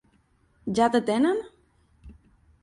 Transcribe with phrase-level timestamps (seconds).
[0.79, 1.39] Ja t'atenen?